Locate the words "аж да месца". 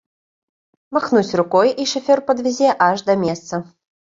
2.89-3.65